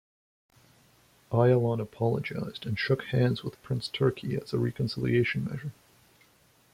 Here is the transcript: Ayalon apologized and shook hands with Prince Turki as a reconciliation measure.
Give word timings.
Ayalon 1.31 1.79
apologized 1.79 2.65
and 2.65 2.79
shook 2.79 3.03
hands 3.03 3.43
with 3.43 3.61
Prince 3.61 3.87
Turki 3.87 4.35
as 4.35 4.51
a 4.51 4.57
reconciliation 4.57 5.45
measure. 5.45 5.73